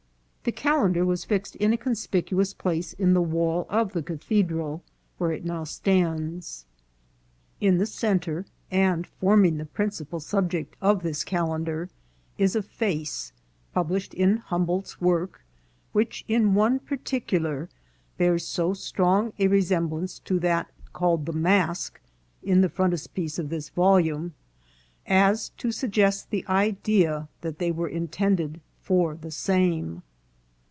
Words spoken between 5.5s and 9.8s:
stands. In the centre, and forming the